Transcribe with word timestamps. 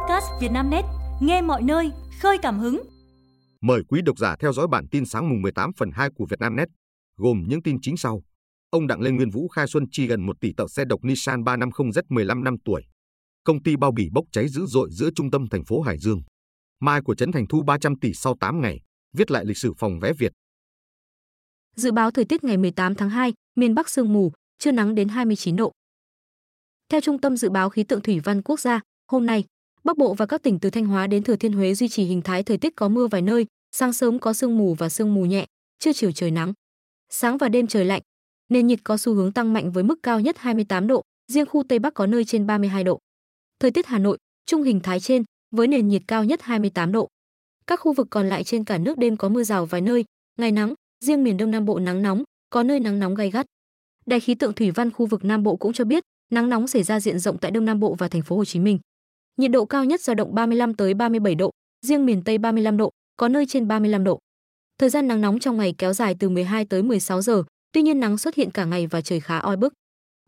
podcast 0.00 0.26
Vietnamnet, 0.40 0.84
nghe 1.20 1.42
mọi 1.42 1.62
nơi, 1.62 1.90
khơi 2.20 2.38
cảm 2.42 2.58
hứng. 2.58 2.82
Mời 3.60 3.82
quý 3.88 4.00
độc 4.04 4.18
giả 4.18 4.36
theo 4.40 4.52
dõi 4.52 4.66
bản 4.70 4.88
tin 4.90 5.06
sáng 5.06 5.28
mùng 5.28 5.42
18 5.42 5.70
phần 5.76 5.90
2 5.94 6.08
của 6.14 6.26
Vietnamnet, 6.30 6.68
gồm 7.16 7.44
những 7.48 7.62
tin 7.62 7.76
chính 7.82 7.96
sau. 7.96 8.22
Ông 8.70 8.86
Đặng 8.86 9.00
Lê 9.00 9.10
Nguyên 9.10 9.30
Vũ 9.30 9.48
khai 9.48 9.66
xuân 9.66 9.84
chi 9.90 10.06
gần 10.06 10.26
1 10.26 10.40
tỷ 10.40 10.52
tàu 10.56 10.68
xe 10.68 10.84
độc 10.84 11.04
Nissan 11.04 11.42
350Z 11.42 12.02
15 12.08 12.44
năm 12.44 12.56
tuổi. 12.64 12.82
Công 13.44 13.62
ty 13.62 13.76
bao 13.76 13.92
bì 13.92 14.08
bốc 14.12 14.24
cháy 14.32 14.48
dữ 14.48 14.66
dội 14.66 14.88
giữa 14.92 15.10
trung 15.14 15.30
tâm 15.30 15.46
thành 15.50 15.64
phố 15.64 15.80
Hải 15.80 15.98
Dương. 15.98 16.22
Mai 16.80 17.00
của 17.02 17.14
Trấn 17.14 17.32
Thành 17.32 17.46
thu 17.48 17.62
300 17.62 17.98
tỷ 18.00 18.14
sau 18.14 18.36
8 18.40 18.60
ngày, 18.60 18.80
viết 19.16 19.30
lại 19.30 19.44
lịch 19.44 19.58
sử 19.58 19.72
phòng 19.78 19.98
vé 20.00 20.12
Việt. 20.12 20.32
Dự 21.76 21.92
báo 21.92 22.10
thời 22.10 22.24
tiết 22.24 22.44
ngày 22.44 22.56
18 22.56 22.94
tháng 22.94 23.10
2, 23.10 23.32
miền 23.56 23.74
Bắc 23.74 23.88
sương 23.88 24.12
mù, 24.12 24.32
trưa 24.58 24.72
nắng 24.72 24.94
đến 24.94 25.08
29 25.08 25.56
độ. 25.56 25.72
Theo 26.88 27.00
Trung 27.00 27.20
tâm 27.20 27.36
Dự 27.36 27.50
báo 27.50 27.70
Khí 27.70 27.84
tượng 27.84 28.00
Thủy 28.00 28.20
văn 28.24 28.42
Quốc 28.42 28.60
gia, 28.60 28.80
hôm 29.10 29.26
nay, 29.26 29.44
Bắc 29.84 29.98
Bộ 29.98 30.14
và 30.14 30.26
các 30.26 30.42
tỉnh 30.42 30.58
từ 30.58 30.70
Thanh 30.70 30.86
Hóa 30.86 31.06
đến 31.06 31.22
Thừa 31.22 31.36
Thiên 31.36 31.52
Huế 31.52 31.74
duy 31.74 31.88
trì 31.88 32.04
hình 32.04 32.22
thái 32.22 32.42
thời 32.42 32.58
tiết 32.58 32.76
có 32.76 32.88
mưa 32.88 33.06
vài 33.06 33.22
nơi, 33.22 33.46
sáng 33.72 33.92
sớm 33.92 34.18
có 34.18 34.32
sương 34.32 34.58
mù 34.58 34.74
và 34.74 34.88
sương 34.88 35.14
mù 35.14 35.24
nhẹ, 35.24 35.46
trưa 35.78 35.92
chiều 35.92 36.12
trời 36.12 36.30
nắng. 36.30 36.52
Sáng 37.10 37.38
và 37.38 37.48
đêm 37.48 37.66
trời 37.66 37.84
lạnh, 37.84 38.02
nền 38.48 38.66
nhiệt 38.66 38.78
có 38.84 38.96
xu 38.96 39.14
hướng 39.14 39.32
tăng 39.32 39.52
mạnh 39.52 39.72
với 39.72 39.84
mức 39.84 39.98
cao 40.02 40.20
nhất 40.20 40.38
28 40.38 40.86
độ, 40.86 41.02
riêng 41.32 41.46
khu 41.46 41.62
Tây 41.68 41.78
Bắc 41.78 41.94
có 41.94 42.06
nơi 42.06 42.24
trên 42.24 42.46
32 42.46 42.84
độ. 42.84 42.98
Thời 43.60 43.70
tiết 43.70 43.86
Hà 43.86 43.98
Nội, 43.98 44.18
trung 44.46 44.62
hình 44.62 44.80
thái 44.80 45.00
trên, 45.00 45.24
với 45.50 45.66
nền 45.66 45.88
nhiệt 45.88 46.02
cao 46.08 46.24
nhất 46.24 46.42
28 46.42 46.92
độ. 46.92 47.08
Các 47.66 47.80
khu 47.80 47.92
vực 47.92 48.06
còn 48.10 48.28
lại 48.28 48.44
trên 48.44 48.64
cả 48.64 48.78
nước 48.78 48.98
đêm 48.98 49.16
có 49.16 49.28
mưa 49.28 49.42
rào 49.42 49.66
vài 49.66 49.80
nơi, 49.80 50.04
ngày 50.38 50.52
nắng, 50.52 50.74
riêng 51.04 51.24
miền 51.24 51.36
Đông 51.36 51.50
Nam 51.50 51.64
Bộ 51.64 51.78
nắng 51.78 52.02
nóng, 52.02 52.22
có 52.50 52.62
nơi 52.62 52.80
nắng 52.80 52.98
nóng 52.98 53.14
gay 53.14 53.30
gắt. 53.30 53.46
Đài 54.06 54.20
khí 54.20 54.34
tượng 54.34 54.52
thủy 54.52 54.70
văn 54.70 54.90
khu 54.90 55.06
vực 55.06 55.24
Nam 55.24 55.42
Bộ 55.42 55.56
cũng 55.56 55.72
cho 55.72 55.84
biết, 55.84 56.04
nắng 56.30 56.48
nóng 56.48 56.66
xảy 56.66 56.82
ra 56.82 57.00
diện 57.00 57.18
rộng 57.18 57.38
tại 57.38 57.50
Đông 57.50 57.64
Nam 57.64 57.80
Bộ 57.80 57.94
và 57.94 58.08
thành 58.08 58.22
phố 58.22 58.36
Hồ 58.36 58.44
Chí 58.44 58.60
Minh. 58.60 58.78
Nhiệt 59.36 59.50
độ 59.50 59.64
cao 59.64 59.84
nhất 59.84 60.00
dao 60.00 60.14
động 60.14 60.34
35 60.34 60.74
tới 60.74 60.94
37 60.94 61.34
độ, 61.34 61.50
riêng 61.86 62.06
miền 62.06 62.24
Tây 62.24 62.38
35 62.38 62.76
độ, 62.76 62.90
có 63.16 63.28
nơi 63.28 63.46
trên 63.46 63.68
35 63.68 64.04
độ. 64.04 64.18
Thời 64.78 64.90
gian 64.90 65.08
nắng 65.08 65.20
nóng 65.20 65.38
trong 65.38 65.56
ngày 65.56 65.74
kéo 65.78 65.92
dài 65.92 66.14
từ 66.18 66.28
12 66.28 66.64
tới 66.64 66.82
16 66.82 67.22
giờ, 67.22 67.42
tuy 67.72 67.82
nhiên 67.82 68.00
nắng 68.00 68.18
xuất 68.18 68.34
hiện 68.34 68.50
cả 68.50 68.64
ngày 68.64 68.86
và 68.86 69.00
trời 69.00 69.20
khá 69.20 69.38
oi 69.38 69.56
bức. 69.56 69.72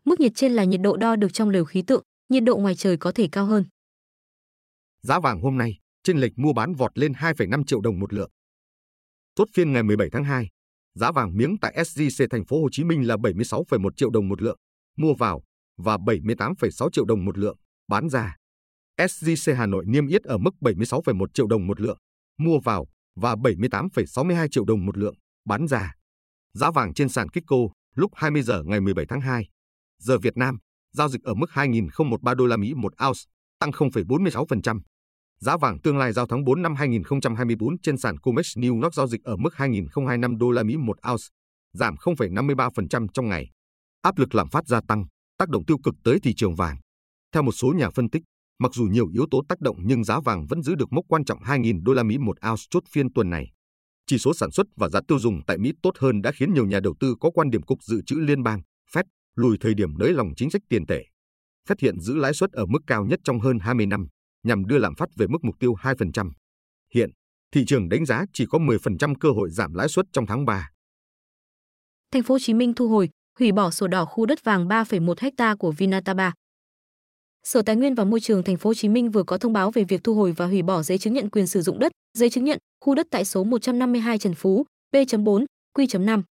Mức 0.05 0.19
nhiệt 0.19 0.31
trên 0.35 0.53
là 0.53 0.63
nhiệt 0.63 0.81
độ 0.81 0.97
đo 0.97 1.15
được 1.15 1.33
trong 1.33 1.49
lều 1.49 1.65
khí 1.65 1.81
tượng, 1.81 2.03
nhiệt 2.29 2.43
độ 2.43 2.57
ngoài 2.57 2.75
trời 2.75 2.97
có 2.97 3.11
thể 3.11 3.29
cao 3.31 3.45
hơn. 3.45 3.65
Giá 5.01 5.19
vàng 5.19 5.41
hôm 5.41 5.57
nay, 5.57 5.79
trên 6.03 6.17
lệch 6.17 6.31
mua 6.35 6.53
bán 6.53 6.73
vọt 6.73 6.97
lên 6.99 7.11
2,5 7.11 7.63
triệu 7.63 7.81
đồng 7.81 7.99
một 7.99 8.13
lượng. 8.13 8.29
Chốt 9.35 9.47
phiên 9.53 9.73
ngày 9.73 9.83
17 9.83 10.09
tháng 10.11 10.23
2, 10.23 10.49
giá 10.95 11.11
vàng 11.11 11.37
miếng 11.37 11.57
tại 11.61 11.73
SJC 11.77 12.27
thành 12.29 12.45
phố 12.45 12.61
Hồ 12.61 12.69
Chí 12.71 12.83
Minh 12.83 13.07
là 13.07 13.15
76,1 13.15 13.89
triệu 13.95 14.09
đồng 14.09 14.27
một 14.29 14.41
lượng, 14.41 14.57
mua 14.97 15.13
vào 15.13 15.43
và 15.77 15.97
78,6 15.97 16.89
triệu 16.89 17.05
đồng 17.05 17.25
một 17.25 17.37
lượng, 17.37 17.57
bán 17.87 18.09
ra. 18.09 18.35
SJC 18.97 19.55
Hà 19.55 19.65
Nội 19.65 19.85
niêm 19.87 20.07
yết 20.07 20.23
ở 20.23 20.37
mức 20.37 20.51
76,1 20.61 21.25
triệu 21.33 21.47
đồng 21.47 21.67
một 21.67 21.81
lượng, 21.81 21.97
mua 22.37 22.59
vào 22.59 22.87
và 23.15 23.35
78,62 23.35 24.47
triệu 24.47 24.65
đồng 24.65 24.85
một 24.85 24.97
lượng, 24.97 25.15
bán 25.45 25.67
ra. 25.67 25.93
Giá 26.53 26.71
vàng 26.71 26.93
trên 26.93 27.09
sàn 27.09 27.29
Kikko 27.29 27.57
lúc 27.95 28.11
20 28.15 28.41
giờ 28.41 28.63
ngày 28.63 28.81
17 28.81 29.05
tháng 29.09 29.21
2, 29.21 29.49
giờ 29.99 30.17
Việt 30.17 30.37
Nam, 30.37 30.57
giao 30.91 31.09
dịch 31.09 31.23
ở 31.23 31.33
mức 31.33 31.49
2.013 31.53 32.35
đô 32.35 32.45
la 32.45 32.57
Mỹ 32.57 32.73
một 32.73 32.93
ounce, 33.05 33.19
tăng 33.59 33.71
0,46%. 33.71 34.79
Giá 35.39 35.57
vàng 35.57 35.79
tương 35.79 35.97
lai 35.97 36.13
giao 36.13 36.27
tháng 36.27 36.43
4 36.43 36.61
năm 36.61 36.75
2024 36.75 37.79
trên 37.81 37.97
sàn 37.97 38.17
COMEX 38.17 38.57
New 38.57 38.81
York 38.81 38.93
giao 38.93 39.07
dịch 39.07 39.23
ở 39.23 39.35
mức 39.35 39.53
2.025 39.57 40.37
đô 40.37 40.51
la 40.51 40.63
Mỹ 40.63 40.77
một 40.77 40.97
ounce, 41.11 41.23
giảm 41.73 41.95
0,53% 41.95 43.07
trong 43.13 43.29
ngày. 43.29 43.49
Áp 44.01 44.17
lực 44.17 44.35
lạm 44.35 44.49
phát 44.49 44.67
gia 44.67 44.81
tăng, 44.87 45.05
tác 45.37 45.49
động 45.49 45.65
tiêu 45.65 45.77
cực 45.83 45.95
tới 46.03 46.19
thị 46.23 46.33
trường 46.33 46.55
vàng. 46.55 46.77
Theo 47.31 47.43
một 47.43 47.51
số 47.51 47.73
nhà 47.77 47.89
phân 47.89 48.09
tích, 48.09 48.23
mặc 48.63 48.71
dù 48.73 48.83
nhiều 48.83 49.07
yếu 49.13 49.25
tố 49.31 49.41
tác 49.49 49.59
động 49.61 49.77
nhưng 49.83 50.03
giá 50.03 50.19
vàng 50.19 50.45
vẫn 50.49 50.63
giữ 50.63 50.75
được 50.75 50.93
mốc 50.93 51.05
quan 51.07 51.25
trọng 51.25 51.39
2.000 51.39 51.83
đô 51.83 51.93
la 51.93 52.03
Mỹ 52.03 52.17
một 52.17 52.37
ounce 52.49 52.63
chốt 52.69 52.83
phiên 52.91 53.13
tuần 53.13 53.29
này. 53.29 53.51
Chỉ 54.07 54.17
số 54.17 54.33
sản 54.33 54.51
xuất 54.51 54.67
và 54.75 54.89
giá 54.89 54.99
tiêu 55.07 55.19
dùng 55.19 55.41
tại 55.47 55.57
Mỹ 55.57 55.71
tốt 55.83 55.91
hơn 55.99 56.21
đã 56.21 56.31
khiến 56.31 56.53
nhiều 56.53 56.65
nhà 56.65 56.79
đầu 56.79 56.93
tư 56.99 57.15
có 57.19 57.29
quan 57.31 57.49
điểm 57.49 57.61
cục 57.61 57.83
dự 57.83 58.01
trữ 58.05 58.15
liên 58.15 58.43
bang, 58.43 58.61
Fed, 58.93 59.03
lùi 59.35 59.57
thời 59.61 59.73
điểm 59.73 59.97
nới 59.99 60.13
lỏng 60.13 60.29
chính 60.35 60.49
sách 60.49 60.61
tiền 60.69 60.85
tệ. 60.85 61.05
Fed 61.69 61.75
hiện 61.79 61.99
giữ 61.99 62.15
lãi 62.15 62.33
suất 62.33 62.51
ở 62.51 62.65
mức 62.65 62.79
cao 62.87 63.05
nhất 63.05 63.19
trong 63.23 63.39
hơn 63.39 63.59
20 63.59 63.85
năm, 63.85 64.07
nhằm 64.43 64.65
đưa 64.65 64.77
lạm 64.77 64.95
phát 64.95 65.09
về 65.17 65.27
mức 65.27 65.43
mục 65.43 65.55
tiêu 65.59 65.73
2%. 65.73 66.31
Hiện, 66.93 67.09
thị 67.51 67.65
trường 67.67 67.89
đánh 67.89 68.05
giá 68.05 68.25
chỉ 68.33 68.45
có 68.49 68.59
10% 68.59 69.15
cơ 69.19 69.29
hội 69.29 69.49
giảm 69.49 69.73
lãi 69.73 69.89
suất 69.89 70.05
trong 70.13 70.25
tháng 70.25 70.45
3. 70.45 70.69
Thành 72.11 72.23
phố 72.23 72.33
Hồ 72.33 72.39
Chí 72.39 72.53
Minh 72.53 72.73
thu 72.73 72.89
hồi, 72.89 73.09
hủy 73.39 73.51
bỏ 73.51 73.71
sổ 73.71 73.87
đỏ 73.87 74.05
khu 74.05 74.25
đất 74.25 74.43
vàng 74.43 74.67
3,1 74.67 75.31
ha 75.37 75.55
của 75.55 75.71
Vinataba. 75.71 76.33
Sở 77.47 77.61
Tài 77.61 77.75
nguyên 77.75 77.95
và 77.95 78.03
Môi 78.03 78.19
trường 78.19 78.43
Thành 78.43 78.57
phố 78.57 78.69
Hồ 78.69 78.73
Chí 78.73 78.89
Minh 78.89 79.11
vừa 79.11 79.23
có 79.23 79.37
thông 79.37 79.53
báo 79.53 79.71
về 79.71 79.83
việc 79.83 80.03
thu 80.03 80.15
hồi 80.15 80.31
và 80.31 80.45
hủy 80.45 80.61
bỏ 80.61 80.81
giấy 80.81 80.97
chứng 80.97 81.13
nhận 81.13 81.29
quyền 81.29 81.47
sử 81.47 81.61
dụng 81.61 81.79
đất, 81.79 81.91
giấy 82.17 82.29
chứng 82.29 82.43
nhận 82.43 82.59
khu 82.85 82.95
đất 82.95 83.07
tại 83.09 83.25
số 83.25 83.43
152 83.43 84.17
Trần 84.17 84.33
Phú, 84.33 84.65
P.4, 84.93 85.45
Q.5. 85.77 86.21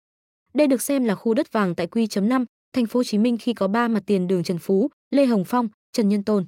Đây 0.54 0.66
được 0.66 0.82
xem 0.82 1.04
là 1.04 1.14
khu 1.14 1.34
đất 1.34 1.52
vàng 1.52 1.74
tại 1.74 1.86
Q.5, 1.86 2.44
Thành 2.72 2.86
phố 2.86 2.98
Hồ 2.98 3.04
Chí 3.04 3.18
Minh 3.18 3.38
khi 3.38 3.54
có 3.54 3.68
3 3.68 3.88
mặt 3.88 4.02
tiền 4.06 4.28
đường 4.28 4.44
Trần 4.44 4.58
Phú, 4.58 4.90
Lê 5.10 5.26
Hồng 5.26 5.44
Phong, 5.44 5.68
Trần 5.92 6.08
Nhân 6.08 6.22
Tôn. 6.22 6.46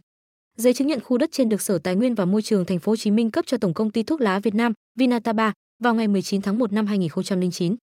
Giấy 0.57 0.75
chứng 0.75 0.89
nhận 0.89 1.01
khu 1.01 1.19
đất 1.19 1.33
trên 1.33 1.49
được 1.49 1.63
Sở 1.63 1.79
Tài 1.79 1.95
nguyên 1.95 2.15
và 2.15 2.25
Môi 2.25 2.43
trường 2.43 2.65
Thành 2.65 2.79
phố 2.79 2.93
Hồ 2.93 2.97
Chí 2.97 3.11
Minh 3.11 3.31
cấp 3.31 3.47
cho 3.47 3.59
Tổng 3.59 3.75
công 3.75 3.91
ty 3.91 4.03
thuốc 4.03 4.21
lá 4.21 4.39
Việt 4.39 4.55
Nam 4.55 4.73
Vinataba 4.99 5.53
vào 5.83 5.95
ngày 5.95 6.09
19 6.09 6.43
tháng 6.43 6.59
1 6.59 6.73
năm 6.73 6.87
2009. 6.87 7.77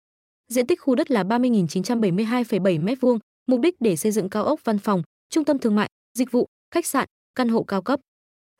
Diện 0.48 0.66
tích 0.66 0.80
khu 0.80 0.94
đất 0.94 1.10
là 1.10 1.22
30.972,7 1.22 2.84
m2, 2.84 3.18
mục 3.46 3.60
đích 3.60 3.76
để 3.80 3.96
xây 3.96 4.12
dựng 4.12 4.30
cao 4.30 4.44
ốc 4.44 4.60
văn 4.64 4.78
phòng, 4.78 5.02
trung 5.30 5.44
tâm 5.44 5.58
thương 5.58 5.74
mại, 5.74 5.88
dịch 6.18 6.32
vụ, 6.32 6.46
khách 6.70 6.86
sạn, 6.86 7.08
căn 7.34 7.48
hộ 7.48 7.62
cao 7.62 7.82
cấp. 7.82 8.00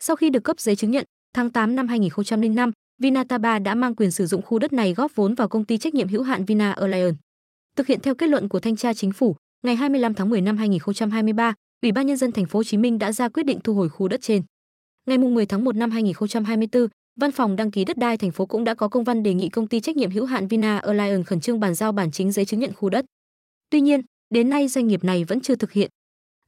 Sau 0.01 0.17
khi 0.17 0.31
được 0.31 0.45
cấp 0.45 0.61
giấy 0.61 0.77
chứng 0.77 0.91
nhận, 0.91 1.05
tháng 1.35 1.51
8 1.51 1.77
năm 1.77 1.89
2005, 1.89 2.73
Vinataba 3.03 3.59
đã 3.59 3.75
mang 3.75 3.95
quyền 3.95 4.11
sử 4.11 4.27
dụng 4.27 4.43
khu 4.43 4.59
đất 4.59 4.73
này 4.73 4.95
góp 4.95 5.15
vốn 5.15 5.35
vào 5.35 5.49
công 5.49 5.65
ty 5.65 5.79
trách 5.79 5.95
nhiệm 5.95 6.09
hữu 6.09 6.23
hạn 6.23 6.45
Vina 6.45 6.73
Alliance. 6.73 7.19
Thực 7.77 7.87
hiện 7.87 8.01
theo 8.01 8.15
kết 8.15 8.29
luận 8.29 8.49
của 8.49 8.61
thanh 8.61 8.77
tra 8.77 8.95
chính 8.95 9.13
phủ, 9.13 9.37
ngày 9.63 9.77
25 9.77 10.15
tháng 10.15 10.31
10 10.31 10.41
năm 10.41 10.57
2023, 10.57 11.55
Ủy 11.83 11.93
ban 11.93 12.07
nhân 12.07 12.17
dân 12.17 12.33
thành 12.33 12.47
phố 12.47 12.59
Hồ 12.59 12.65
Chí 12.65 12.77
Minh 12.77 12.99
đã 12.99 13.13
ra 13.13 13.29
quyết 13.29 13.43
định 13.47 13.59
thu 13.65 13.75
hồi 13.75 13.89
khu 13.89 14.09
đất 14.09 14.21
trên. 14.23 14.43
Ngày 15.07 15.19
10 15.19 15.47
tháng 15.47 15.65
1 15.65 15.77
năm 15.77 15.91
2024, 15.91 16.89
Văn 17.21 17.33
phòng 17.33 17.57
đăng 17.57 17.71
ký 17.71 17.85
đất 17.85 17.97
đai 17.97 18.17
thành 18.17 18.31
phố 18.31 18.47
cũng 18.47 18.65
đã 18.65 18.75
có 18.75 18.89
công 18.89 19.05
văn 19.05 19.23
đề 19.23 19.35
nghị 19.35 19.49
công 19.49 19.67
ty 19.67 19.81
trách 19.81 19.97
nhiệm 19.97 20.11
hữu 20.11 20.25
hạn 20.25 20.49
Vina 20.49 20.79
Alliance 20.79 21.23
khẩn 21.23 21.41
trương 21.41 21.61
bàn 21.61 21.75
giao 21.75 21.93
bản 21.93 22.11
chính 22.11 22.33
giấy 22.33 22.45
chứng 22.45 22.61
nhận 22.61 22.73
khu 22.73 22.89
đất. 22.89 23.05
Tuy 23.71 23.81
nhiên, 23.81 24.01
đến 24.31 24.49
nay 24.51 24.69
doanh 24.69 24.87
nghiệp 24.87 25.05
này 25.05 25.25
vẫn 25.25 25.41
chưa 25.41 25.57
thực 25.57 25.73
hiện. 25.73 25.91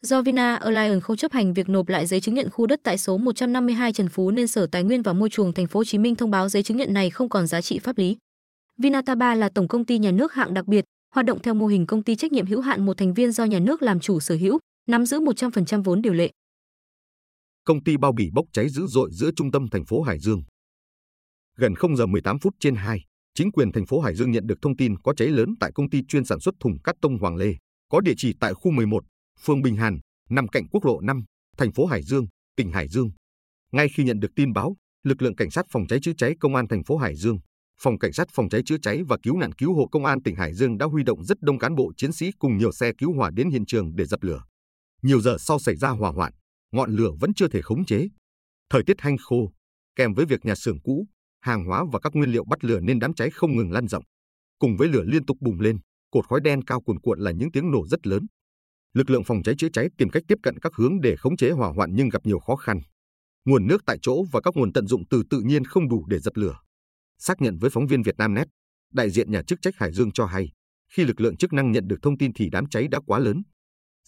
Do 0.03 0.23
Vina 0.23 0.57
Alliance 0.57 1.01
không 1.01 1.17
chấp 1.17 1.33
hành 1.33 1.55
việc 1.55 1.69
nộp 1.69 1.89
lại 1.89 2.07
giấy 2.07 2.21
chứng 2.21 2.35
nhận 2.35 2.51
khu 2.51 2.67
đất 2.67 2.81
tại 2.83 2.99
số 2.99 3.19
152 3.19 3.93
Trần 3.93 4.09
Phú 4.09 4.31
nên 4.31 4.47
Sở 4.47 4.67
Tài 4.67 4.83
nguyên 4.83 5.03
và 5.03 5.13
Môi 5.13 5.31
trường 5.31 5.53
thành 5.53 5.67
phố 5.67 5.81
Hồ 5.81 5.85
Chí 5.85 5.99
Minh 5.99 6.15
thông 6.15 6.31
báo 6.31 6.49
giấy 6.49 6.63
chứng 6.63 6.77
nhận 6.77 6.93
này 6.93 7.11
không 7.11 7.29
còn 7.29 7.47
giá 7.47 7.61
trị 7.61 7.79
pháp 7.79 7.99
lý. 7.99 8.17
Vinataba 8.79 9.35
là 9.35 9.49
tổng 9.49 9.69
công 9.69 9.85
ty 9.85 9.99
nhà 9.99 10.11
nước 10.11 10.33
hạng 10.33 10.55
đặc 10.55 10.67
biệt, 10.67 10.85
hoạt 11.15 11.27
động 11.27 11.43
theo 11.43 11.55
mô 11.55 11.67
hình 11.67 11.87
công 11.87 12.03
ty 12.03 12.17
trách 12.17 12.33
nhiệm 12.33 12.47
hữu 12.47 12.61
hạn 12.61 12.87
một 12.87 12.97
thành 12.97 13.15
viên 13.15 13.33
do 13.33 13.45
nhà 13.45 13.59
nước 13.59 13.83
làm 13.83 14.01
chủ 14.01 14.21
sở 14.21 14.35
hữu, 14.35 14.59
nắm 14.89 15.07
giữ 15.07 15.21
100% 15.21 15.83
vốn 15.83 16.03
điều 16.03 16.13
lệ. 16.13 16.31
Công 17.65 17.85
ty 17.85 17.97
bao 17.97 18.13
bì 18.13 18.31
bốc 18.35 18.47
cháy 18.53 18.69
dữ 18.69 18.87
dội 18.87 19.11
giữa 19.13 19.31
trung 19.37 19.51
tâm 19.51 19.67
thành 19.71 19.85
phố 19.85 20.03
Hải 20.03 20.19
Dương. 20.19 20.43
Gần 21.57 21.75
0 21.75 21.97
giờ 21.97 22.07
18 22.07 22.39
phút 22.39 22.55
trên 22.61 22.75
2, 22.75 22.99
chính 23.35 23.53
quyền 23.53 23.73
thành 23.73 23.87
phố 23.87 24.01
Hải 24.01 24.15
Dương 24.15 24.31
nhận 24.31 24.47
được 24.47 24.59
thông 24.63 24.77
tin 24.77 24.99
có 24.99 25.15
cháy 25.15 25.29
lớn 25.29 25.55
tại 25.61 25.71
công 25.75 25.91
ty 25.91 26.03
chuyên 26.09 26.25
sản 26.25 26.41
xuất 26.41 26.55
thùng 26.61 26.79
cắt 26.85 26.97
tông 27.01 27.19
Hoàng 27.19 27.37
Lê, 27.37 27.55
có 27.91 28.01
địa 28.01 28.15
chỉ 28.17 28.35
tại 28.41 28.55
khu 28.55 28.71
11, 28.71 29.05
phường 29.43 29.63
Bình 29.63 29.77
Hàn, 29.77 29.99
nằm 30.31 30.49
cạnh 30.49 30.69
quốc 30.69 30.85
lộ 30.85 31.01
5, 31.01 31.25
thành 31.59 31.73
phố 31.73 31.87
Hải 31.87 32.03
Dương, 32.03 32.27
tỉnh 32.57 32.73
Hải 32.73 32.89
Dương. 32.89 33.11
Ngay 33.73 33.89
khi 33.97 34.05
nhận 34.05 34.21
được 34.21 34.31
tin 34.37 34.53
báo, 34.53 34.77
lực 35.03 35.23
lượng 35.23 35.37
cảnh 35.37 35.51
sát 35.51 35.67
phòng 35.71 35.87
cháy 35.87 35.99
chữa 36.03 36.13
cháy 36.19 36.35
công 36.41 36.55
an 36.55 36.69
thành 36.69 36.85
phố 36.85 36.97
Hải 36.97 37.17
Dương, 37.17 37.39
phòng 37.81 37.99
cảnh 37.99 38.13
sát 38.13 38.29
phòng 38.33 38.49
cháy 38.49 38.63
chữa 38.67 38.77
cháy 38.83 39.03
và 39.09 39.17
cứu 39.23 39.37
nạn 39.37 39.53
cứu 39.53 39.75
hộ 39.75 39.87
công 39.93 40.05
an 40.05 40.23
tỉnh 40.23 40.37
Hải 40.37 40.55
Dương 40.55 40.79
đã 40.79 40.87
huy 40.87 41.03
động 41.03 41.25
rất 41.25 41.43
đông 41.43 41.59
cán 41.59 41.75
bộ 41.75 41.93
chiến 41.97 42.13
sĩ 42.13 42.31
cùng 42.39 42.59
nhiều 42.59 42.73
xe 42.73 42.93
cứu 42.99 43.13
hỏa 43.15 43.31
đến 43.31 43.51
hiện 43.51 43.67
trường 43.67 43.97
để 43.97 44.05
dập 44.05 44.23
lửa. 44.23 44.43
Nhiều 45.03 45.21
giờ 45.21 45.37
sau 45.39 45.59
xảy 45.59 45.77
ra 45.77 45.89
hỏa 45.89 46.11
hoạn, 46.11 46.33
ngọn 46.73 46.97
lửa 46.97 47.11
vẫn 47.21 47.35
chưa 47.35 47.49
thể 47.49 47.63
khống 47.63 47.85
chế. 47.85 48.09
Thời 48.71 48.83
tiết 48.83 49.01
hanh 49.01 49.17
khô, 49.19 49.53
kèm 49.97 50.15
với 50.15 50.27
việc 50.27 50.45
nhà 50.45 50.55
xưởng 50.55 50.81
cũ, 50.81 51.07
hàng 51.41 51.65
hóa 51.65 51.85
và 51.93 51.99
các 52.01 52.13
nguyên 52.15 52.33
liệu 52.33 52.45
bắt 52.45 52.65
lửa 52.65 52.81
nên 52.81 52.99
đám 52.99 53.15
cháy 53.15 53.31
không 53.31 53.57
ngừng 53.57 53.73
lan 53.73 53.89
rộng. 53.89 54.05
Cùng 54.59 54.77
với 54.77 54.89
lửa 54.89 55.03
liên 55.07 55.27
tục 55.27 55.37
bùng 55.41 55.61
lên, 55.61 55.79
cột 56.11 56.27
khói 56.27 56.41
đen 56.41 56.65
cao 56.65 56.81
cuồn 56.81 57.01
cuộn 57.01 57.21
là 57.21 57.31
những 57.31 57.53
tiếng 57.53 57.71
nổ 57.71 57.87
rất 57.87 58.07
lớn. 58.07 58.27
Lực 58.93 59.11
lượng 59.11 59.25
phòng 59.25 59.43
cháy 59.43 59.55
chữa 59.59 59.69
cháy 59.73 59.89
tìm 59.99 60.09
cách 60.11 60.23
tiếp 60.29 60.39
cận 60.43 60.59
các 60.59 60.73
hướng 60.75 61.01
để 61.01 61.17
khống 61.17 61.37
chế 61.37 61.51
hỏa 61.51 61.73
hoạn 61.73 61.91
nhưng 61.95 62.09
gặp 62.09 62.27
nhiều 62.27 62.39
khó 62.39 62.57
khăn. 62.57 62.81
Nguồn 63.45 63.67
nước 63.67 63.83
tại 63.87 63.99
chỗ 64.03 64.25
và 64.33 64.41
các 64.41 64.57
nguồn 64.57 64.73
tận 64.73 64.87
dụng 64.87 65.03
từ 65.11 65.23
tự 65.31 65.41
nhiên 65.41 65.65
không 65.65 65.89
đủ 65.89 66.07
để 66.09 66.19
dập 66.19 66.37
lửa. 66.37 66.57
Xác 67.19 67.41
nhận 67.41 67.59
với 67.59 67.71
phóng 67.71 67.87
viên 67.87 68.03
Vietnamnet, 68.03 68.49
đại 68.93 69.11
diện 69.11 69.31
nhà 69.31 69.43
chức 69.43 69.59
trách 69.63 69.77
Hải 69.77 69.93
Dương 69.93 70.13
cho 70.13 70.27
hay, 70.27 70.49
khi 70.93 71.05
lực 71.05 71.21
lượng 71.21 71.37
chức 71.37 71.53
năng 71.53 71.73
nhận 71.73 71.89
được 71.89 71.97
thông 72.03 72.19
tin 72.19 72.33
thì 72.33 72.49
đám 72.53 72.69
cháy 72.69 72.89
đã 72.91 73.01
quá 73.07 73.19
lớn. 73.19 73.43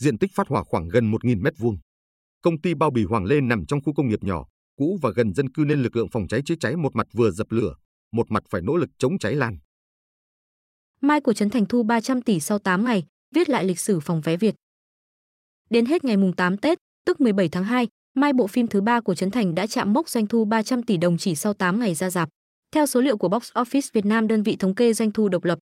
Diện 0.01 0.19
tích 0.19 0.31
phát 0.35 0.49
hỏa 0.49 0.65
khoảng 0.65 0.89
gần 0.89 1.11
1.000 1.11 1.43
mét 1.43 1.55
vuông. 1.59 1.77
Công 2.43 2.61
ty 2.61 2.75
bao 2.75 2.91
bì 2.91 3.05
Hoàng 3.05 3.25
Lê 3.25 3.41
nằm 3.41 3.67
trong 3.67 3.81
khu 3.83 3.95
công 3.95 4.09
nghiệp 4.09 4.23
nhỏ, 4.23 4.45
cũ 4.77 4.99
và 5.03 5.11
gần 5.17 5.35
dân 5.35 5.53
cư 5.53 5.65
nên 5.65 5.83
lực 5.83 5.97
lượng 5.97 6.09
phòng 6.13 6.29
cháy 6.29 6.43
chữa 6.45 6.55
cháy 6.61 6.77
một 6.77 6.97
mặt 6.97 7.07
vừa 7.13 7.31
dập 7.31 7.47
lửa, 7.51 7.75
một 8.13 8.31
mặt 8.31 8.43
phải 8.51 8.63
nỗ 8.63 8.77
lực 8.77 8.91
chống 8.99 9.19
cháy 9.19 9.35
lan. 9.35 9.59
Mai 11.01 11.21
của 11.21 11.33
Trấn 11.33 11.51
Thành 11.51 11.67
thu 11.67 11.83
300 11.83 12.23
tỷ 12.23 12.41
sau 12.41 12.59
8 12.59 12.85
ngày, 12.85 13.07
viết 13.35 13.49
lại 13.49 13.65
lịch 13.65 13.79
sử 13.79 14.01
phòng 14.01 14.21
vé 14.21 14.37
Việt. 14.37 14.55
Đến 15.73 15.87
hết 15.87 16.05
ngày 16.05 16.17
mùng 16.17 16.33
8 16.33 16.57
Tết, 16.57 16.79
tức 17.05 17.21
17 17.21 17.49
tháng 17.49 17.65
2, 17.65 17.89
mai 18.15 18.33
bộ 18.33 18.47
phim 18.47 18.67
thứ 18.67 18.81
ba 18.81 19.01
của 19.01 19.15
Trấn 19.15 19.31
Thành 19.31 19.55
đã 19.55 19.67
chạm 19.67 19.93
mốc 19.93 20.09
doanh 20.09 20.27
thu 20.27 20.45
300 20.45 20.83
tỷ 20.83 20.97
đồng 20.97 21.19
chỉ 21.19 21.35
sau 21.35 21.55
8 21.55 21.81
ngày 21.81 21.95
ra 21.95 22.11
rạp. 22.11 22.29
Theo 22.75 22.87
số 22.87 23.01
liệu 23.01 23.17
của 23.17 23.29
Box 23.29 23.53
Office 23.53 23.91
Việt 23.93 24.05
Nam 24.05 24.29
đơn 24.29 24.43
vị 24.43 24.57
thống 24.57 24.75
kê 24.75 24.93
doanh 24.93 25.11
thu 25.11 25.29
độc 25.29 25.45
lập. 25.45 25.59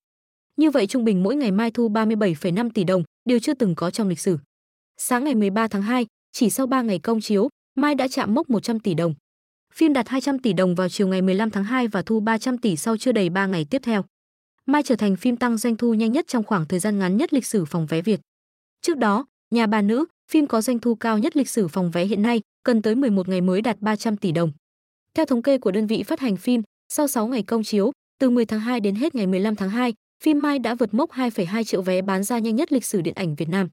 Như 0.56 0.70
vậy 0.70 0.86
trung 0.86 1.04
bình 1.04 1.22
mỗi 1.22 1.36
ngày 1.36 1.50
Mai 1.50 1.70
thu 1.70 1.88
37,5 1.88 2.70
tỷ 2.74 2.84
đồng, 2.84 3.02
điều 3.24 3.38
chưa 3.38 3.54
từng 3.54 3.74
có 3.74 3.90
trong 3.90 4.08
lịch 4.08 4.20
sử. 4.20 4.38
Sáng 4.96 5.24
ngày 5.24 5.34
13 5.34 5.68
tháng 5.68 5.82
2, 5.82 6.06
chỉ 6.32 6.50
sau 6.50 6.66
3 6.66 6.82
ngày 6.82 6.98
công 6.98 7.20
chiếu, 7.20 7.48
Mai 7.76 7.94
đã 7.94 8.08
chạm 8.08 8.34
mốc 8.34 8.50
100 8.50 8.80
tỷ 8.80 8.94
đồng. 8.94 9.14
Phim 9.74 9.92
đạt 9.92 10.08
200 10.08 10.38
tỷ 10.38 10.52
đồng 10.52 10.74
vào 10.74 10.88
chiều 10.88 11.08
ngày 11.08 11.22
15 11.22 11.50
tháng 11.50 11.64
2 11.64 11.88
và 11.88 12.02
thu 12.02 12.20
300 12.20 12.58
tỷ 12.58 12.76
sau 12.76 12.96
chưa 12.96 13.12
đầy 13.12 13.30
3 13.30 13.46
ngày 13.46 13.66
tiếp 13.70 13.82
theo. 13.84 14.04
Mai 14.66 14.82
trở 14.82 14.96
thành 14.96 15.16
phim 15.16 15.36
tăng 15.36 15.56
doanh 15.56 15.76
thu 15.76 15.94
nhanh 15.94 16.12
nhất 16.12 16.24
trong 16.28 16.44
khoảng 16.44 16.66
thời 16.66 16.78
gian 16.78 16.98
ngắn 16.98 17.16
nhất 17.16 17.32
lịch 17.32 17.46
sử 17.46 17.64
phòng 17.64 17.86
vé 17.86 18.02
Việt. 18.02 18.20
Trước 18.82 18.98
đó, 18.98 19.24
Nhà 19.54 19.66
bà 19.66 19.82
nữ, 19.82 20.04
phim 20.30 20.46
có 20.46 20.60
doanh 20.60 20.78
thu 20.78 20.94
cao 20.94 21.18
nhất 21.18 21.36
lịch 21.36 21.48
sử 21.48 21.68
phòng 21.68 21.90
vé 21.90 22.04
hiện 22.04 22.22
nay, 22.22 22.40
cần 22.64 22.82
tới 22.82 22.94
11 22.94 23.28
ngày 23.28 23.40
mới 23.40 23.62
đạt 23.62 23.80
300 23.80 24.16
tỷ 24.16 24.32
đồng. 24.32 24.52
Theo 25.14 25.26
thống 25.26 25.42
kê 25.42 25.58
của 25.58 25.70
đơn 25.70 25.86
vị 25.86 26.02
phát 26.02 26.20
hành 26.20 26.36
phim, 26.36 26.62
sau 26.92 27.08
6 27.08 27.26
ngày 27.26 27.42
công 27.42 27.62
chiếu, 27.62 27.92
từ 28.18 28.30
10 28.30 28.46
tháng 28.46 28.60
2 28.60 28.80
đến 28.80 28.94
hết 28.94 29.14
ngày 29.14 29.26
15 29.26 29.56
tháng 29.56 29.70
2, 29.70 29.94
phim 30.22 30.38
Mai 30.42 30.58
đã 30.58 30.74
vượt 30.74 30.94
mốc 30.94 31.10
2,2 31.10 31.64
triệu 31.64 31.82
vé 31.82 32.02
bán 32.02 32.24
ra 32.24 32.38
nhanh 32.38 32.56
nhất 32.56 32.72
lịch 32.72 32.84
sử 32.84 33.00
điện 33.00 33.14
ảnh 33.14 33.34
Việt 33.34 33.48
Nam. 33.48 33.68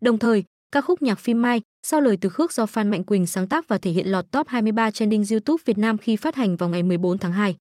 Đồng 0.00 0.18
thời, 0.18 0.44
ca 0.72 0.80
khúc 0.80 1.02
nhạc 1.02 1.18
phim 1.18 1.42
Mai, 1.42 1.60
sau 1.86 2.00
lời 2.00 2.18
từ 2.20 2.28
khước 2.28 2.52
do 2.52 2.66
Phan 2.66 2.90
Mạnh 2.90 3.04
Quỳnh 3.04 3.26
sáng 3.26 3.48
tác 3.48 3.68
và 3.68 3.78
thể 3.78 3.90
hiện 3.90 4.06
lọt 4.06 4.30
top 4.30 4.48
23 4.48 4.90
trending 4.90 5.24
YouTube 5.30 5.62
Việt 5.64 5.78
Nam 5.78 5.98
khi 5.98 6.16
phát 6.16 6.34
hành 6.34 6.56
vào 6.56 6.68
ngày 6.68 6.82
14 6.82 7.18
tháng 7.18 7.32
2. 7.32 7.56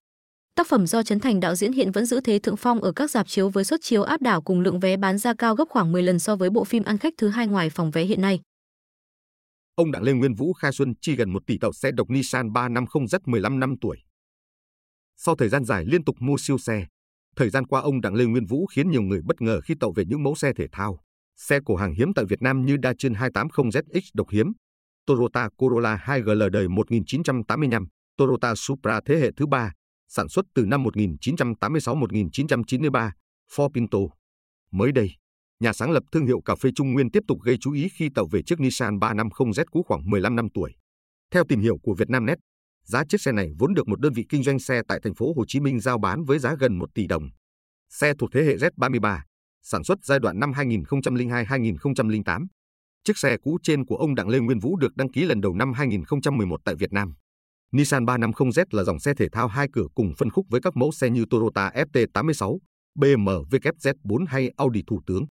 Tác 0.55 0.67
phẩm 0.67 0.88
do 0.88 1.03
Trấn 1.03 1.19
Thành 1.19 1.39
đạo 1.39 1.55
diễn 1.55 1.71
hiện 1.71 1.91
vẫn 1.91 2.05
giữ 2.05 2.21
thế 2.21 2.39
thượng 2.39 2.57
phong 2.57 2.81
ở 2.81 2.91
các 2.91 3.11
dạp 3.11 3.27
chiếu 3.27 3.50
với 3.50 3.63
suất 3.63 3.79
chiếu 3.83 4.03
áp 4.03 4.21
đảo 4.21 4.41
cùng 4.41 4.61
lượng 4.61 4.79
vé 4.79 4.97
bán 4.97 5.17
ra 5.17 5.33
cao 5.38 5.55
gấp 5.55 5.65
khoảng 5.69 5.91
10 5.91 6.03
lần 6.03 6.19
so 6.19 6.35
với 6.35 6.50
bộ 6.50 6.63
phim 6.63 6.83
ăn 6.83 6.97
khách 6.97 7.13
thứ 7.17 7.29
hai 7.29 7.47
ngoài 7.47 7.69
phòng 7.69 7.91
vé 7.91 8.03
hiện 8.03 8.21
nay. 8.21 8.39
Ông 9.75 9.91
Đặng 9.91 10.03
Lê 10.03 10.13
Nguyên 10.13 10.35
Vũ 10.35 10.53
khai 10.53 10.71
xuân 10.71 10.94
chi 11.01 11.15
gần 11.15 11.29
1 11.29 11.44
tỷ 11.47 11.57
tàu 11.57 11.73
xe 11.73 11.91
độc 11.91 12.09
Nissan 12.09 12.47
350Z 12.47 13.19
15 13.25 13.59
năm 13.59 13.75
tuổi. 13.81 13.97
Sau 15.17 15.35
thời 15.35 15.50
gian 15.50 15.65
dài 15.65 15.85
liên 15.85 16.03
tục 16.03 16.15
mua 16.19 16.35
siêu 16.39 16.57
xe, 16.57 16.85
thời 17.35 17.50
gian 17.50 17.67
qua 17.67 17.81
ông 17.81 18.01
Đặng 18.01 18.15
Lê 18.15 18.25
Nguyên 18.25 18.45
Vũ 18.45 18.65
khiến 18.65 18.91
nhiều 18.91 19.01
người 19.01 19.21
bất 19.25 19.41
ngờ 19.41 19.61
khi 19.61 19.73
tậu 19.79 19.94
về 19.95 20.03
những 20.07 20.23
mẫu 20.23 20.35
xe 20.35 20.53
thể 20.53 20.67
thao, 20.71 21.00
xe 21.35 21.59
cổ 21.65 21.75
hàng 21.75 21.94
hiếm 21.94 22.13
tại 22.13 22.25
Việt 22.25 22.41
Nam 22.41 22.65
như 22.65 22.77
Daikin 22.83 23.13
280ZX 23.13 24.01
độc 24.13 24.29
hiếm, 24.29 24.51
Toyota 25.05 25.50
Corolla 25.57 26.03
2GL 26.05 26.50
đời 26.50 26.67
1985, 26.67 27.88
Toyota 28.17 28.53
Supra 28.55 29.01
thế 29.05 29.15
hệ 29.15 29.31
thứ 29.38 29.45
ba, 29.45 29.71
sản 30.07 30.29
xuất 30.29 30.45
từ 30.53 30.65
năm 30.65 30.83
1986-1993, 30.83 33.11
Ford 33.55 33.69
Pinto. 33.73 34.00
Mới 34.71 34.91
đây, 34.91 35.11
nhà 35.59 35.73
sáng 35.73 35.91
lập 35.91 36.03
thương 36.11 36.25
hiệu 36.25 36.41
cà 36.41 36.55
phê 36.55 36.69
Trung 36.75 36.94
Nguyên 36.94 37.11
tiếp 37.11 37.23
tục 37.27 37.41
gây 37.41 37.57
chú 37.61 37.71
ý 37.71 37.89
khi 37.89 38.09
tàu 38.15 38.27
về 38.31 38.41
chiếc 38.41 38.59
Nissan 38.59 38.97
350Z 38.97 39.63
cũ 39.71 39.83
khoảng 39.88 40.09
15 40.09 40.35
năm 40.35 40.47
tuổi. 40.53 40.73
Theo 41.31 41.44
tìm 41.50 41.59
hiểu 41.59 41.77
của 41.83 41.94
Vietnamnet, 41.94 42.38
giá 42.83 43.03
chiếc 43.09 43.21
xe 43.21 43.31
này 43.31 43.51
vốn 43.59 43.73
được 43.73 43.88
một 43.88 44.00
đơn 44.00 44.13
vị 44.13 44.25
kinh 44.29 44.44
doanh 44.44 44.59
xe 44.59 44.81
tại 44.88 45.00
thành 45.03 45.15
phố 45.15 45.33
Hồ 45.38 45.44
Chí 45.47 45.59
Minh 45.59 45.79
giao 45.79 45.97
bán 45.97 46.23
với 46.23 46.39
giá 46.39 46.55
gần 46.59 46.77
1 46.77 46.89
tỷ 46.94 47.07
đồng. 47.07 47.23
Xe 47.89 48.13
thuộc 48.19 48.29
thế 48.33 48.44
hệ 48.44 48.55
Z33, 48.55 49.19
sản 49.61 49.83
xuất 49.83 49.97
giai 50.03 50.19
đoạn 50.19 50.39
năm 50.39 50.51
2002-2008. 50.51 52.45
Chiếc 53.03 53.17
xe 53.17 53.38
cũ 53.44 53.57
trên 53.63 53.85
của 53.85 53.95
ông 53.95 54.15
Đặng 54.15 54.29
Lê 54.29 54.39
Nguyên 54.39 54.59
Vũ 54.59 54.77
được 54.77 54.95
đăng 54.95 55.11
ký 55.11 55.25
lần 55.25 55.41
đầu 55.41 55.53
năm 55.53 55.73
2011 55.73 56.61
tại 56.65 56.75
Việt 56.75 56.94
Nam. 56.94 57.13
Nissan 57.74 58.06
350Z 58.06 58.66
là 58.72 58.84
dòng 58.84 59.00
xe 59.00 59.14
thể 59.14 59.28
thao 59.31 59.48
hai 59.48 59.68
cửa 59.74 59.86
cùng 59.96 60.14
phân 60.18 60.30
khúc 60.30 60.46
với 60.50 60.62
các 60.62 60.75
mẫu 60.75 60.92
xe 60.92 61.10
như 61.10 61.25
Toyota 61.30 61.70
FT86, 61.70 62.58
BMW 63.00 63.44
Z4 63.44 64.25
hay 64.28 64.50
Audi 64.58 64.81
Thủ 64.88 65.02
tướng. 65.06 65.25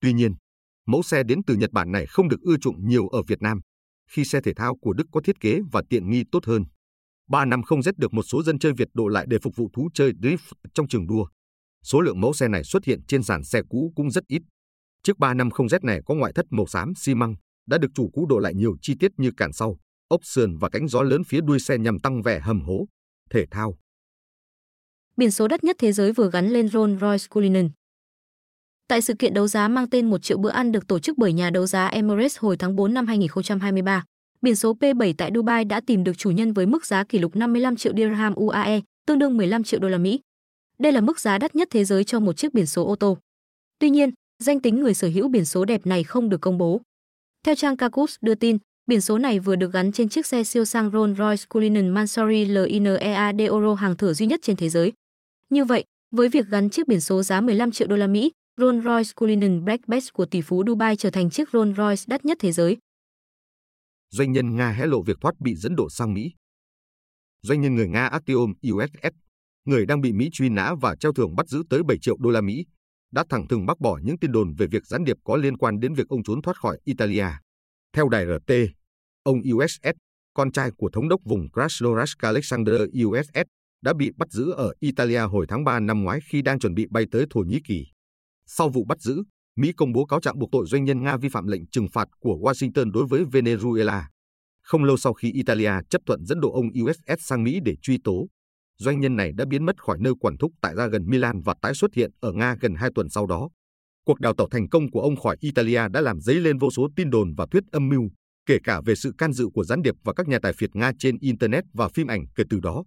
Tuy 0.00 0.12
nhiên, 0.12 0.34
mẫu 0.86 1.02
xe 1.02 1.22
đến 1.22 1.40
từ 1.46 1.54
Nhật 1.54 1.70
Bản 1.72 1.92
này 1.92 2.06
không 2.06 2.28
được 2.28 2.40
ưa 2.40 2.56
chuộng 2.56 2.88
nhiều 2.88 3.08
ở 3.08 3.22
Việt 3.22 3.42
Nam, 3.42 3.60
khi 4.10 4.24
xe 4.24 4.40
thể 4.40 4.52
thao 4.56 4.76
của 4.76 4.92
Đức 4.92 5.04
có 5.12 5.20
thiết 5.20 5.40
kế 5.40 5.60
và 5.72 5.82
tiện 5.90 6.10
nghi 6.10 6.24
tốt 6.32 6.46
hơn. 6.46 6.64
350Z 7.30 7.92
được 7.96 8.12
một 8.12 8.22
số 8.22 8.42
dân 8.42 8.58
chơi 8.58 8.72
Việt 8.72 8.88
độ 8.94 9.08
lại 9.08 9.26
để 9.28 9.38
phục 9.42 9.56
vụ 9.56 9.70
thú 9.72 9.88
chơi 9.94 10.12
drift 10.12 10.52
trong 10.74 10.88
trường 10.88 11.06
đua. 11.06 11.26
Số 11.84 12.00
lượng 12.00 12.20
mẫu 12.20 12.32
xe 12.32 12.48
này 12.48 12.64
xuất 12.64 12.84
hiện 12.84 13.00
trên 13.08 13.22
sàn 13.22 13.44
xe 13.44 13.62
cũ 13.68 13.92
cũng 13.96 14.10
rất 14.10 14.24
ít. 14.26 14.42
Chiếc 15.02 15.16
350Z 15.16 15.78
này 15.82 16.00
có 16.06 16.14
ngoại 16.14 16.32
thất 16.32 16.46
màu 16.50 16.66
xám 16.66 16.94
xi 16.94 17.14
măng, 17.14 17.34
đã 17.66 17.78
được 17.78 17.88
chủ 17.94 18.10
cũ 18.12 18.26
độ 18.28 18.38
lại 18.38 18.54
nhiều 18.54 18.76
chi 18.82 18.94
tiết 19.00 19.10
như 19.16 19.30
cản 19.36 19.52
sau, 19.52 19.78
ốc 20.12 20.20
sườn 20.24 20.56
và 20.58 20.68
cánh 20.68 20.88
gió 20.88 21.02
lớn 21.02 21.22
phía 21.24 21.40
đuôi 21.40 21.60
xe 21.60 21.78
nhằm 21.78 21.98
tăng 21.98 22.22
vẻ 22.22 22.40
hầm 22.40 22.60
hố, 22.60 22.86
thể 23.30 23.46
thao. 23.50 23.76
Biển 25.16 25.30
số 25.30 25.48
đắt 25.48 25.64
nhất 25.64 25.76
thế 25.78 25.92
giới 25.92 26.12
vừa 26.12 26.30
gắn 26.30 26.48
lên 26.48 26.66
Rolls-Royce 26.66 27.28
Cullinan. 27.30 27.70
Tại 28.88 29.02
sự 29.02 29.14
kiện 29.18 29.34
đấu 29.34 29.48
giá 29.48 29.68
mang 29.68 29.90
tên 29.90 30.10
một 30.10 30.22
triệu 30.22 30.38
bữa 30.38 30.50
ăn 30.50 30.72
được 30.72 30.86
tổ 30.86 30.98
chức 30.98 31.18
bởi 31.18 31.32
nhà 31.32 31.50
đấu 31.50 31.66
giá 31.66 31.86
Emirates 31.86 32.38
hồi 32.38 32.56
tháng 32.56 32.76
4 32.76 32.94
năm 32.94 33.06
2023, 33.06 34.04
biển 34.42 34.56
số 34.56 34.74
P7 34.80 35.14
tại 35.18 35.30
Dubai 35.34 35.64
đã 35.64 35.80
tìm 35.86 36.04
được 36.04 36.18
chủ 36.18 36.30
nhân 36.30 36.52
với 36.52 36.66
mức 36.66 36.86
giá 36.86 37.04
kỷ 37.04 37.18
lục 37.18 37.36
55 37.36 37.76
triệu 37.76 37.92
dirham 37.96 38.34
UAE, 38.34 38.80
tương 39.06 39.18
đương 39.18 39.36
15 39.36 39.64
triệu 39.64 39.80
đô 39.80 39.88
la 39.88 39.98
Mỹ. 39.98 40.20
Đây 40.78 40.92
là 40.92 41.00
mức 41.00 41.20
giá 41.20 41.38
đắt 41.38 41.54
nhất 41.54 41.68
thế 41.70 41.84
giới 41.84 42.04
cho 42.04 42.20
một 42.20 42.36
chiếc 42.36 42.54
biển 42.54 42.66
số 42.66 42.86
ô 42.86 42.96
tô. 42.96 43.18
Tuy 43.78 43.90
nhiên, 43.90 44.10
danh 44.38 44.60
tính 44.60 44.80
người 44.80 44.94
sở 44.94 45.08
hữu 45.08 45.28
biển 45.28 45.44
số 45.44 45.64
đẹp 45.64 45.86
này 45.86 46.04
không 46.04 46.28
được 46.28 46.40
công 46.40 46.58
bố. 46.58 46.80
Theo 47.44 47.54
trang 47.54 47.76
Kakus 47.76 48.16
đưa 48.20 48.34
tin, 48.34 48.58
Biển 48.92 49.00
số 49.00 49.18
này 49.18 49.38
vừa 49.38 49.56
được 49.56 49.72
gắn 49.72 49.92
trên 49.92 50.08
chiếc 50.08 50.26
xe 50.26 50.44
siêu 50.44 50.64
sang 50.64 50.90
Rolls-Royce 50.90 51.44
Cullinan 51.48 51.88
Mansory 51.88 52.44
LINEA 52.44 53.32
Deoro 53.38 53.74
hàng 53.74 53.96
thử 53.96 54.14
duy 54.14 54.26
nhất 54.26 54.40
trên 54.42 54.56
thế 54.56 54.68
giới. 54.68 54.92
Như 55.50 55.64
vậy, 55.64 55.84
với 56.10 56.28
việc 56.28 56.46
gắn 56.46 56.70
chiếc 56.70 56.88
biển 56.88 57.00
số 57.00 57.22
giá 57.22 57.40
15 57.40 57.70
triệu 57.70 57.88
đô 57.88 57.96
la 57.96 58.06
Mỹ, 58.06 58.32
Rolls-Royce 58.56 59.12
Cullinan 59.16 59.64
Black 59.64 59.88
Best 59.88 60.12
của 60.12 60.26
tỷ 60.26 60.40
phú 60.40 60.64
Dubai 60.66 60.96
trở 60.96 61.10
thành 61.10 61.30
chiếc 61.30 61.48
Rolls-Royce 61.48 62.04
đắt 62.06 62.24
nhất 62.24 62.38
thế 62.40 62.52
giới. 62.52 62.76
Doanh 64.10 64.32
nhân 64.32 64.56
Nga 64.56 64.70
hé 64.70 64.86
lộ 64.86 65.02
việc 65.02 65.16
thoát 65.20 65.40
bị 65.40 65.54
dẫn 65.54 65.76
độ 65.76 65.90
sang 65.90 66.14
Mỹ. 66.14 66.32
Doanh 67.42 67.60
nhân 67.60 67.74
người 67.74 67.88
Nga 67.88 68.06
Artyom 68.06 68.52
USS, 68.72 69.14
người 69.64 69.86
đang 69.86 70.00
bị 70.00 70.12
Mỹ 70.12 70.28
truy 70.32 70.48
nã 70.48 70.74
và 70.80 70.96
treo 70.96 71.12
thưởng 71.12 71.36
bắt 71.36 71.48
giữ 71.48 71.62
tới 71.70 71.82
7 71.82 71.98
triệu 71.98 72.16
đô 72.18 72.30
la 72.30 72.40
Mỹ, 72.40 72.64
đã 73.12 73.24
thẳng 73.28 73.48
thừng 73.48 73.66
bác 73.66 73.80
bỏ 73.80 74.00
những 74.02 74.18
tin 74.18 74.32
đồn 74.32 74.54
về 74.54 74.66
việc 74.66 74.86
gián 74.86 75.04
điệp 75.04 75.16
có 75.24 75.36
liên 75.36 75.56
quan 75.56 75.80
đến 75.80 75.94
việc 75.94 76.08
ông 76.08 76.22
trốn 76.22 76.42
thoát 76.42 76.56
khỏi 76.56 76.78
Italia. 76.84 77.26
Theo 77.96 78.08
đài 78.08 78.26
RT, 78.26 78.52
ông 79.22 79.38
USS, 79.54 79.96
con 80.34 80.52
trai 80.52 80.70
của 80.76 80.90
thống 80.92 81.08
đốc 81.08 81.20
vùng 81.24 81.48
Krasnoyarsk 81.52 82.18
Alexander 82.18 82.80
USS, 83.06 83.48
đã 83.82 83.92
bị 83.94 84.10
bắt 84.16 84.30
giữ 84.30 84.50
ở 84.50 84.72
Italia 84.80 85.20
hồi 85.20 85.46
tháng 85.48 85.64
3 85.64 85.80
năm 85.80 86.02
ngoái 86.02 86.20
khi 86.28 86.42
đang 86.42 86.58
chuẩn 86.58 86.74
bị 86.74 86.86
bay 86.90 87.04
tới 87.10 87.26
Thổ 87.30 87.40
Nhĩ 87.40 87.60
Kỳ. 87.64 87.86
Sau 88.46 88.68
vụ 88.68 88.84
bắt 88.84 89.00
giữ, 89.00 89.22
Mỹ 89.56 89.72
công 89.72 89.92
bố 89.92 90.04
cáo 90.04 90.20
trạng 90.20 90.38
buộc 90.38 90.48
tội 90.52 90.66
doanh 90.66 90.84
nhân 90.84 91.02
Nga 91.02 91.16
vi 91.16 91.28
phạm 91.28 91.46
lệnh 91.46 91.66
trừng 91.66 91.86
phạt 91.92 92.08
của 92.20 92.38
Washington 92.40 92.90
đối 92.90 93.06
với 93.06 93.24
Venezuela. 93.24 94.02
Không 94.62 94.84
lâu 94.84 94.96
sau 94.96 95.12
khi 95.12 95.32
Italia 95.32 95.72
chấp 95.90 96.02
thuận 96.06 96.24
dẫn 96.24 96.40
độ 96.40 96.52
ông 96.52 96.66
USS 96.84 97.20
sang 97.26 97.44
Mỹ 97.44 97.60
để 97.64 97.74
truy 97.82 97.98
tố, 98.04 98.28
doanh 98.78 99.00
nhân 99.00 99.16
này 99.16 99.32
đã 99.32 99.44
biến 99.48 99.66
mất 99.66 99.82
khỏi 99.82 99.98
nơi 100.00 100.12
quản 100.20 100.36
thúc 100.36 100.52
tại 100.60 100.74
ra 100.76 100.86
gần 100.86 101.06
Milan 101.06 101.40
và 101.40 101.54
tái 101.62 101.74
xuất 101.74 101.94
hiện 101.94 102.10
ở 102.20 102.32
Nga 102.32 102.56
gần 102.60 102.74
hai 102.74 102.90
tuần 102.94 103.08
sau 103.08 103.26
đó. 103.26 103.48
Cuộc 104.06 104.20
đào 104.20 104.34
tẩu 104.34 104.48
thành 104.50 104.68
công 104.68 104.90
của 104.90 105.00
ông 105.00 105.16
khỏi 105.16 105.36
Italia 105.40 105.88
đã 105.92 106.00
làm 106.00 106.20
dấy 106.20 106.36
lên 106.36 106.58
vô 106.58 106.70
số 106.70 106.88
tin 106.96 107.10
đồn 107.10 107.34
và 107.36 107.46
thuyết 107.50 107.64
âm 107.72 107.88
mưu, 107.88 108.02
kể 108.46 108.58
cả 108.64 108.80
về 108.86 108.94
sự 108.94 109.12
can 109.18 109.32
dự 109.32 109.48
của 109.54 109.64
gián 109.64 109.82
điệp 109.82 109.94
và 110.04 110.12
các 110.16 110.28
nhà 110.28 110.38
tài 110.42 110.52
phiệt 110.52 110.76
Nga 110.76 110.92
trên 110.98 111.18
Internet 111.20 111.64
và 111.72 111.88
phim 111.88 112.06
ảnh 112.06 112.24
kể 112.34 112.44
từ 112.50 112.60
đó. 112.60 112.84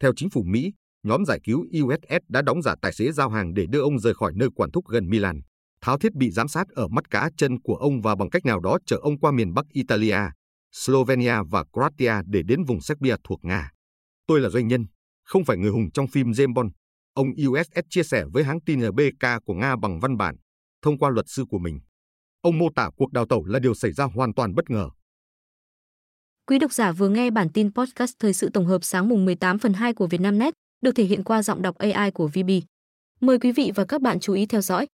Theo 0.00 0.12
chính 0.16 0.30
phủ 0.30 0.42
Mỹ, 0.42 0.72
nhóm 1.02 1.24
giải 1.24 1.40
cứu 1.44 1.64
USS 1.82 2.22
đã 2.28 2.42
đóng 2.42 2.62
giả 2.62 2.74
tài 2.82 2.92
xế 2.92 3.12
giao 3.12 3.30
hàng 3.30 3.54
để 3.54 3.66
đưa 3.68 3.80
ông 3.80 3.98
rời 3.98 4.14
khỏi 4.14 4.32
nơi 4.36 4.48
quản 4.54 4.70
thúc 4.70 4.84
gần 4.88 5.08
Milan, 5.08 5.40
tháo 5.80 5.98
thiết 5.98 6.14
bị 6.14 6.30
giám 6.30 6.48
sát 6.48 6.68
ở 6.68 6.88
mắt 6.88 7.10
cá 7.10 7.30
chân 7.36 7.60
của 7.60 7.74
ông 7.74 8.00
và 8.00 8.16
bằng 8.16 8.30
cách 8.30 8.44
nào 8.44 8.60
đó 8.60 8.78
chở 8.86 8.96
ông 8.96 9.18
qua 9.18 9.32
miền 9.32 9.54
Bắc 9.54 9.64
Italia, 9.72 10.18
Slovenia 10.72 11.34
và 11.50 11.64
Croatia 11.72 12.14
để 12.26 12.42
đến 12.42 12.64
vùng 12.64 12.80
Serbia 12.80 13.14
thuộc 13.24 13.44
Nga. 13.44 13.70
Tôi 14.26 14.40
là 14.40 14.48
doanh 14.48 14.68
nhân, 14.68 14.86
không 15.24 15.44
phải 15.44 15.56
người 15.56 15.70
hùng 15.70 15.92
trong 15.94 16.06
phim 16.06 16.30
James 16.30 16.54
Bond. 16.54 16.70
Ông 17.14 17.28
USS 17.46 17.80
chia 17.90 18.02
sẻ 18.02 18.24
với 18.32 18.44
hãng 18.44 18.60
tin 18.60 18.80
BK 18.80 19.26
của 19.44 19.54
Nga 19.54 19.76
bằng 19.82 20.00
văn 20.00 20.16
bản, 20.16 20.36
thông 20.82 20.98
qua 20.98 21.10
luật 21.10 21.26
sư 21.28 21.44
của 21.48 21.58
mình. 21.58 21.80
Ông 22.42 22.58
mô 22.58 22.70
tả 22.70 22.90
cuộc 22.96 23.12
đào 23.12 23.26
tẩu 23.26 23.44
là 23.44 23.58
điều 23.58 23.74
xảy 23.74 23.92
ra 23.92 24.04
hoàn 24.04 24.34
toàn 24.34 24.54
bất 24.54 24.70
ngờ. 24.70 24.88
Quý 26.46 26.58
độc 26.58 26.72
giả 26.72 26.92
vừa 26.92 27.08
nghe 27.08 27.30
bản 27.30 27.48
tin 27.48 27.74
podcast 27.74 28.14
thời 28.18 28.32
sự 28.32 28.48
tổng 28.48 28.66
hợp 28.66 28.84
sáng 28.84 29.08
mùng 29.08 29.24
18 29.24 29.58
phần 29.58 29.72
2 29.72 29.94
của 29.94 30.06
Vietnamnet, 30.06 30.54
được 30.80 30.92
thể 30.92 31.04
hiện 31.04 31.24
qua 31.24 31.42
giọng 31.42 31.62
đọc 31.62 31.78
AI 31.78 32.10
của 32.10 32.26
VB. 32.26 32.50
Mời 33.20 33.38
quý 33.38 33.52
vị 33.52 33.72
và 33.74 33.84
các 33.84 34.02
bạn 34.02 34.20
chú 34.20 34.32
ý 34.32 34.46
theo 34.46 34.60
dõi. 34.60 34.86